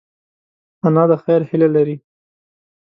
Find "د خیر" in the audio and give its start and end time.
1.09-1.41